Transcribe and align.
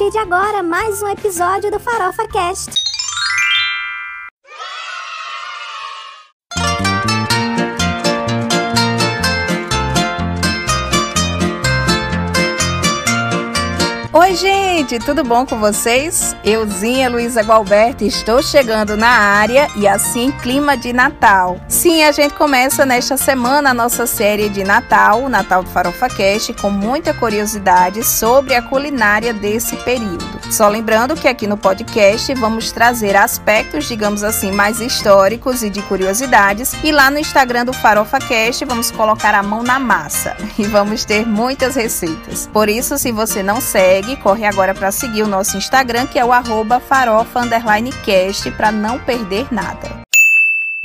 partir 0.00 0.12
de 0.12 0.18
agora 0.18 0.62
mais 0.62 1.02
um 1.02 1.08
episódio 1.08 1.70
do 1.70 1.78
Farofa 1.78 2.26
Cast. 2.26 2.79
Oi, 14.12 14.34
gente, 14.34 14.98
tudo 14.98 15.22
bom 15.22 15.46
com 15.46 15.60
vocês? 15.60 16.34
Euzinha 16.42 17.08
Luísa 17.08 17.42
Gualberto, 17.42 18.02
estou 18.02 18.42
chegando 18.42 18.96
na 18.96 19.06
área 19.06 19.68
e 19.76 19.86
assim 19.86 20.32
clima 20.32 20.76
de 20.76 20.92
Natal. 20.92 21.60
Sim, 21.68 22.02
a 22.02 22.10
gente 22.10 22.34
começa 22.34 22.84
nesta 22.84 23.16
semana 23.16 23.70
a 23.70 23.74
nossa 23.74 24.08
série 24.08 24.48
de 24.48 24.64
Natal, 24.64 25.22
o 25.22 25.28
Natal 25.28 25.62
do 25.62 25.70
Farofa 25.70 26.08
Cast, 26.08 26.52
com 26.54 26.70
muita 26.70 27.14
curiosidade 27.14 28.02
sobre 28.02 28.56
a 28.56 28.60
culinária 28.60 29.32
desse 29.32 29.76
período. 29.76 30.26
Só 30.50 30.66
lembrando 30.68 31.14
que 31.14 31.28
aqui 31.28 31.46
no 31.46 31.56
podcast 31.56 32.34
vamos 32.34 32.72
trazer 32.72 33.14
aspectos, 33.14 33.86
digamos 33.86 34.24
assim, 34.24 34.50
mais 34.50 34.80
históricos 34.80 35.62
e 35.62 35.70
de 35.70 35.82
curiosidades, 35.82 36.74
e 36.82 36.90
lá 36.90 37.12
no 37.12 37.18
Instagram 37.20 37.64
do 37.64 37.72
Farofa 37.72 38.18
Cast 38.18 38.64
vamos 38.64 38.90
colocar 38.90 39.36
a 39.36 39.42
mão 39.44 39.62
na 39.62 39.78
massa 39.78 40.36
e 40.58 40.64
vamos 40.64 41.04
ter 41.04 41.24
muitas 41.24 41.76
receitas. 41.76 42.50
Por 42.52 42.68
isso, 42.68 42.98
se 42.98 43.12
você 43.12 43.40
não 43.40 43.60
segue, 43.60 43.99
segue, 44.00 44.16
corre 44.16 44.44
agora 44.46 44.74
para 44.74 44.90
seguir 44.90 45.22
o 45.22 45.28
nosso 45.28 45.56
Instagram, 45.56 46.06
que 46.06 46.18
é 46.18 46.24
o 46.24 46.32
arroba 46.32 46.80
farofa_cast, 46.80 48.50
para 48.52 48.72
não 48.72 48.98
perder 48.98 49.46
nada. 49.50 49.99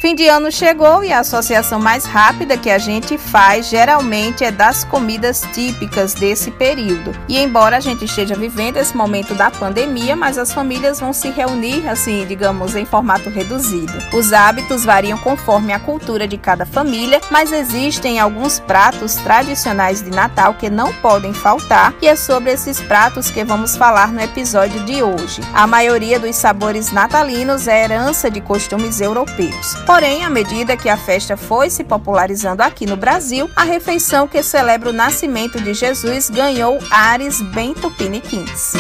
Fim 0.06 0.14
de 0.14 0.28
ano 0.28 0.52
chegou 0.52 1.04
e 1.04 1.12
a 1.12 1.22
associação 1.22 1.80
mais 1.80 2.06
rápida 2.06 2.56
que 2.56 2.70
a 2.70 2.78
gente 2.78 3.18
faz 3.18 3.68
geralmente 3.68 4.44
é 4.44 4.52
das 4.52 4.84
comidas 4.84 5.42
típicas 5.52 6.14
desse 6.14 6.52
período. 6.52 7.12
E 7.28 7.40
embora 7.40 7.78
a 7.78 7.80
gente 7.80 8.06
esteja 8.06 8.36
vivendo 8.36 8.78
esse 8.78 8.96
momento 8.96 9.34
da 9.34 9.50
pandemia, 9.50 10.16
mas 10.16 10.38
as 10.38 10.54
famílias 10.54 11.00
vão 11.00 11.12
se 11.12 11.32
reunir, 11.32 11.90
assim, 11.90 12.24
digamos, 12.28 12.76
em 12.76 12.86
formato 12.86 13.32
reduzido. 13.32 13.94
Os 14.14 14.32
hábitos 14.32 14.86
variam 14.86 15.18
conforme 15.18 15.74
a 15.74 15.80
cultura 15.80 16.28
de 16.28 16.38
cada 16.38 16.68
família, 16.68 17.20
mas 17.32 17.52
existem 17.52 18.20
alguns 18.20 18.60
pratos 18.60 19.16
tradicionais 19.16 20.04
de 20.04 20.12
Natal 20.12 20.54
que 20.54 20.70
não 20.70 20.94
podem 20.94 21.34
faltar, 21.34 21.96
e 22.00 22.08
é 22.08 22.16
sobre 22.16 22.52
esses 22.52 22.80
pratos 22.80 23.32
que 23.32 23.44
vamos 23.44 23.76
falar 23.76 24.14
no 24.14 24.22
episódio 24.22 24.86
de 24.86 25.02
hoje. 25.02 25.42
A 25.52 25.66
maioria 25.66 26.20
dos 26.20 26.36
sabores 26.36 26.92
natalinos 26.92 27.68
é 27.68 27.86
herança 27.86 28.30
de 28.30 28.40
costumes 28.40 29.02
europeus. 29.02 29.74
Porém, 29.96 30.26
à 30.26 30.30
medida 30.30 30.76
que 30.76 30.90
a 30.90 30.98
festa 30.98 31.38
foi 31.38 31.70
se 31.70 31.82
popularizando 31.82 32.62
aqui 32.62 32.86
no 32.86 32.98
Brasil, 32.98 33.50
a 33.56 33.64
refeição 33.64 34.28
que 34.28 34.44
celebra 34.44 34.90
o 34.90 34.94
nascimento 34.94 35.58
de 35.58 35.74
Jesus 35.74 36.30
ganhou 36.30 36.78
ares 36.92 37.42
bem 37.42 37.74
tupiniquins. 37.74 38.74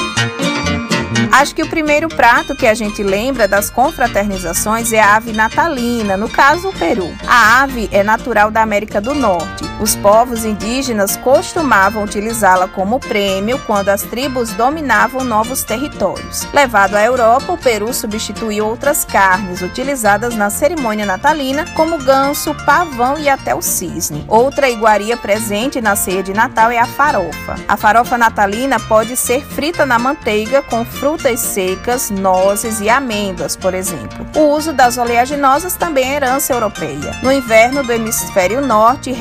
Acho 1.31 1.55
que 1.55 1.63
o 1.63 1.69
primeiro 1.69 2.09
prato 2.09 2.53
que 2.53 2.67
a 2.67 2.73
gente 2.73 3.01
lembra 3.01 3.47
das 3.47 3.69
confraternizações 3.69 4.91
é 4.91 4.99
a 4.99 5.15
ave 5.15 5.31
natalina, 5.31 6.17
no 6.17 6.27
caso 6.27 6.67
o 6.67 6.73
peru. 6.73 7.09
A 7.25 7.63
ave 7.63 7.87
é 7.93 8.03
natural 8.03 8.51
da 8.51 8.61
América 8.61 8.99
do 8.99 9.13
Norte. 9.13 9.64
Os 9.79 9.93
povos 9.93 10.45
indígenas 10.45 11.17
costumavam 11.17 12.03
utilizá-la 12.03 12.65
como 12.67 12.97
prêmio 12.97 13.59
quando 13.67 13.89
as 13.89 14.03
tribos 14.03 14.51
dominavam 14.51 15.23
novos 15.23 15.63
territórios. 15.63 16.47
Levado 16.53 16.95
à 16.95 17.03
Europa, 17.03 17.51
o 17.51 17.57
peru 17.57 17.93
substituiu 17.93 18.65
outras 18.65 19.03
carnes 19.03 19.61
utilizadas 19.61 20.33
na 20.33 20.49
cerimônia 20.49 21.05
natalina, 21.05 21.65
como 21.75 21.97
ganso, 21.97 22.55
pavão 22.65 23.19
e 23.19 23.27
até 23.27 23.53
o 23.53 23.61
cisne. 23.61 24.23
Outra 24.29 24.69
iguaria 24.69 25.17
presente 25.17 25.81
na 25.81 25.95
ceia 25.95 26.23
de 26.23 26.33
Natal 26.33 26.71
é 26.71 26.79
a 26.79 26.85
farofa. 26.85 27.55
A 27.67 27.75
farofa 27.75 28.17
natalina 28.17 28.79
pode 28.79 29.17
ser 29.17 29.45
frita 29.45 29.85
na 29.85 29.99
manteiga 29.99 30.61
com 30.61 30.85
frutas 30.85 31.41
secas, 31.41 32.09
nozes 32.09 32.79
e 32.79 32.89
amêndoas, 32.89 33.57
por 33.57 33.73
exemplo. 33.73 34.25
O 34.35 34.55
uso 34.55 34.71
das 34.71 34.97
oleaginosas 34.97 35.75
também 35.75 36.13
é 36.13 36.15
herança 36.15 36.53
europeia. 36.53 37.13
No 37.21 37.31
inverno 37.31 37.83
do 37.83 37.91
hemisfério 37.91 38.65
norte, 38.65 39.11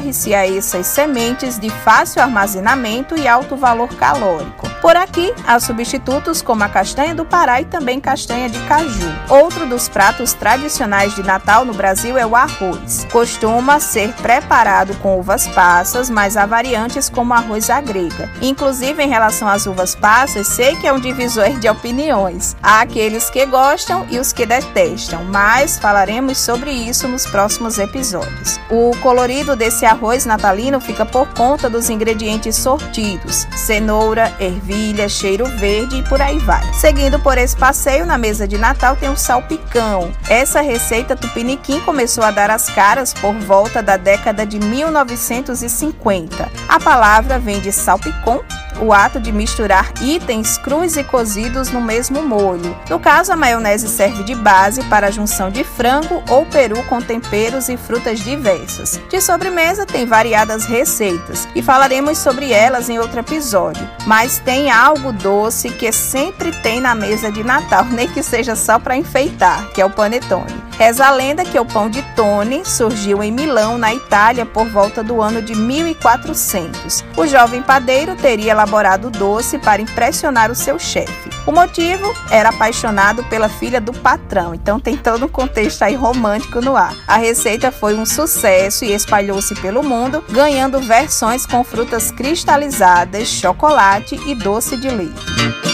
recorre-se 0.00 0.34
a 0.34 0.46
essas 0.46 0.86
sementes 0.86 1.58
de 1.58 1.68
fácil 1.68 2.22
armazenamento 2.22 3.16
e 3.16 3.28
alto 3.28 3.54
valor 3.54 3.94
calórico. 3.96 4.69
Por 4.80 4.96
aqui, 4.96 5.30
há 5.46 5.60
substitutos 5.60 6.40
como 6.40 6.64
a 6.64 6.68
castanha 6.68 7.14
do 7.14 7.22
Pará 7.22 7.60
e 7.60 7.66
também 7.66 8.00
castanha 8.00 8.48
de 8.48 8.58
caju. 8.60 9.12
Outro 9.28 9.66
dos 9.66 9.90
pratos 9.90 10.32
tradicionais 10.32 11.14
de 11.14 11.22
Natal 11.22 11.66
no 11.66 11.74
Brasil 11.74 12.16
é 12.16 12.24
o 12.24 12.34
arroz. 12.34 13.06
Costuma 13.12 13.78
ser 13.78 14.10
preparado 14.14 14.94
com 14.96 15.18
uvas 15.18 15.46
passas, 15.48 16.08
mas 16.08 16.34
há 16.34 16.46
variantes 16.46 17.10
como 17.10 17.34
arroz 17.34 17.68
à 17.68 17.78
grega. 17.82 18.30
Inclusive, 18.40 19.02
em 19.02 19.08
relação 19.08 19.46
às 19.48 19.66
uvas 19.66 19.94
passas, 19.94 20.46
sei 20.46 20.74
que 20.76 20.86
é 20.86 20.92
um 20.92 21.00
divisor 21.00 21.50
de 21.58 21.68
opiniões. 21.68 22.56
Há 22.62 22.80
aqueles 22.80 23.28
que 23.28 23.44
gostam 23.44 24.06
e 24.10 24.18
os 24.18 24.32
que 24.32 24.46
detestam, 24.46 25.24
mas 25.24 25.78
falaremos 25.78 26.38
sobre 26.38 26.70
isso 26.70 27.06
nos 27.06 27.26
próximos 27.26 27.78
episódios. 27.78 28.58
O 28.70 28.92
colorido 29.02 29.54
desse 29.54 29.84
arroz 29.84 30.24
natalino 30.24 30.80
fica 30.80 31.04
por 31.04 31.28
conta 31.34 31.68
dos 31.68 31.90
ingredientes 31.90 32.56
sortidos: 32.56 33.46
cenoura, 33.54 34.34
ervilha, 34.40 34.69
cheiro 35.08 35.44
verde 35.46 35.96
e 35.96 36.02
por 36.02 36.20
aí 36.20 36.38
vai. 36.38 36.62
Seguindo 36.72 37.18
por 37.18 37.36
esse 37.38 37.56
passeio, 37.56 38.06
na 38.06 38.16
mesa 38.16 38.46
de 38.46 38.56
Natal 38.56 38.96
tem 38.96 39.10
o 39.10 39.16
salpicão. 39.16 40.12
Essa 40.28 40.60
receita 40.60 41.16
tupiniquim 41.16 41.80
começou 41.80 42.22
a 42.24 42.30
dar 42.30 42.50
as 42.50 42.68
caras 42.70 43.12
por 43.12 43.34
volta 43.34 43.82
da 43.82 43.96
década 43.96 44.46
de 44.46 44.58
1950. 44.58 46.48
A 46.68 46.80
palavra 46.80 47.38
vem 47.38 47.60
de 47.60 47.72
salpicão, 47.72 48.42
o 48.80 48.92
ato 48.92 49.20
de 49.20 49.32
misturar 49.32 49.92
itens 50.00 50.58
crus 50.58 50.96
e 50.96 51.04
cozidos 51.04 51.70
no 51.70 51.80
mesmo 51.80 52.22
molho. 52.22 52.76
No 52.88 52.98
caso, 52.98 53.32
a 53.32 53.36
maionese 53.36 53.88
serve 53.88 54.22
de 54.22 54.34
base 54.34 54.82
para 54.84 55.08
a 55.08 55.10
junção 55.10 55.50
de 55.50 55.64
frango 55.64 56.22
ou 56.28 56.46
peru 56.46 56.82
com 56.84 57.00
temperos 57.00 57.68
e 57.68 57.76
frutas 57.76 58.20
diversas. 58.20 59.00
De 59.08 59.20
sobremesa, 59.20 59.86
tem 59.86 60.06
variadas 60.06 60.64
receitas 60.64 61.48
e 61.54 61.62
falaremos 61.62 62.18
sobre 62.18 62.52
elas 62.52 62.88
em 62.88 62.98
outro 62.98 63.20
episódio. 63.20 63.88
Mas 64.06 64.38
tem 64.38 64.70
algo 64.70 65.12
doce 65.12 65.70
que 65.70 65.90
sempre 65.92 66.52
tem 66.62 66.80
na 66.80 66.94
mesa 66.94 67.30
de 67.30 67.42
Natal, 67.42 67.84
nem 67.92 68.08
que 68.08 68.22
seja 68.22 68.54
só 68.56 68.78
para 68.78 68.96
enfeitar, 68.96 69.68
que 69.72 69.80
é 69.80 69.84
o 69.84 69.90
panetone. 69.90 70.69
Reza 70.80 71.04
a 71.04 71.10
lenda 71.10 71.44
que 71.44 71.60
o 71.60 71.64
pão 71.66 71.90
de 71.90 72.00
Tone 72.16 72.64
surgiu 72.64 73.22
em 73.22 73.30
Milão, 73.30 73.76
na 73.76 73.92
Itália, 73.92 74.46
por 74.46 74.66
volta 74.66 75.04
do 75.04 75.20
ano 75.20 75.42
de 75.42 75.54
1400. 75.54 77.04
O 77.18 77.26
jovem 77.26 77.60
padeiro 77.60 78.16
teria 78.16 78.52
elaborado 78.52 79.08
o 79.08 79.10
doce 79.10 79.58
para 79.58 79.82
impressionar 79.82 80.50
o 80.50 80.54
seu 80.54 80.78
chefe. 80.78 81.28
O 81.46 81.52
motivo 81.52 82.10
era 82.30 82.48
apaixonado 82.48 83.22
pela 83.24 83.50
filha 83.50 83.78
do 83.78 83.92
patrão, 83.92 84.54
então 84.54 84.80
tem 84.80 84.96
todo 84.96 85.26
um 85.26 85.28
contexto 85.28 85.82
aí 85.82 85.94
romântico 85.94 86.62
no 86.62 86.74
ar. 86.74 86.94
A 87.06 87.18
receita 87.18 87.70
foi 87.70 87.94
um 87.94 88.06
sucesso 88.06 88.82
e 88.82 88.94
espalhou-se 88.94 89.54
pelo 89.56 89.82
mundo, 89.82 90.24
ganhando 90.30 90.80
versões 90.80 91.44
com 91.44 91.62
frutas 91.62 92.10
cristalizadas, 92.10 93.28
chocolate 93.28 94.18
e 94.26 94.34
doce 94.34 94.78
de 94.78 94.88
leite. 94.88 95.69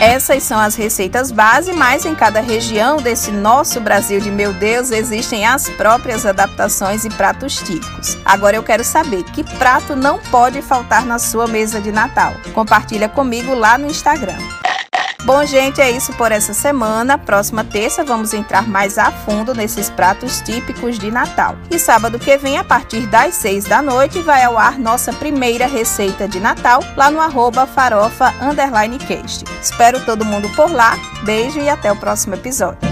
Essas 0.00 0.42
são 0.44 0.58
as 0.58 0.76
receitas 0.76 1.30
base, 1.30 1.74
mas 1.74 2.06
em 2.06 2.14
cada 2.14 2.40
região 2.40 2.96
desse 2.96 3.30
nosso 3.30 3.78
Brasil 3.82 4.18
de 4.18 4.30
meu 4.30 4.50
Deus 4.54 4.90
existem 4.90 5.44
as 5.44 5.68
próprias 5.68 6.24
adaptações 6.24 7.04
e 7.04 7.10
pratos 7.10 7.56
típicos. 7.56 8.16
Agora 8.24 8.56
eu 8.56 8.62
quero 8.62 8.82
saber 8.82 9.22
que 9.24 9.44
prato 9.58 9.94
não 9.94 10.18
pode 10.18 10.62
faltar 10.62 11.04
na 11.04 11.18
sua 11.18 11.46
mesa 11.46 11.82
de 11.82 11.92
Natal. 11.92 12.32
Compartilha 12.54 13.10
comigo 13.10 13.54
lá 13.54 13.76
no 13.76 13.88
Instagram. 13.88 14.38
Bom, 15.24 15.44
gente, 15.44 15.80
é 15.80 15.90
isso 15.90 16.12
por 16.14 16.32
essa 16.32 16.54
semana. 16.54 17.18
Próxima 17.18 17.62
terça 17.62 18.02
vamos 18.02 18.32
entrar 18.32 18.66
mais 18.66 18.96
a 18.98 19.10
fundo 19.10 19.54
nesses 19.54 19.90
pratos 19.90 20.40
típicos 20.40 20.98
de 20.98 21.10
Natal. 21.10 21.56
E 21.70 21.78
sábado 21.78 22.18
que 22.18 22.36
vem, 22.38 22.56
a 22.56 22.64
partir 22.64 23.06
das 23.06 23.34
seis 23.34 23.64
da 23.64 23.82
noite, 23.82 24.20
vai 24.20 24.42
ao 24.42 24.58
ar 24.58 24.78
nossa 24.78 25.12
primeira 25.12 25.66
receita 25.66 26.26
de 26.26 26.40
Natal 26.40 26.82
lá 26.96 27.10
no 27.10 27.20
arroba 27.20 27.66
farofa 27.66 28.32
cast. 29.06 29.44
Espero 29.62 30.00
todo 30.04 30.24
mundo 30.24 30.48
por 30.56 30.70
lá. 30.70 30.96
Beijo 31.22 31.60
e 31.60 31.68
até 31.68 31.92
o 31.92 31.96
próximo 31.96 32.34
episódio. 32.34 32.89